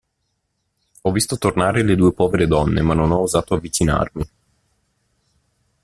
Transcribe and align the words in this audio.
Ho 1.03 1.11
visto 1.11 1.37
tornare 1.37 1.83
le 1.83 1.95
due 1.95 2.11
povere 2.11 2.47
donne, 2.47 2.81
ma 2.81 2.95
non 2.95 3.11
ho 3.11 3.19
osato 3.19 3.53
avvicinarmi. 3.53 4.27